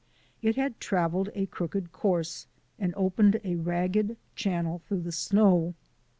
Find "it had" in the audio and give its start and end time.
0.41-0.79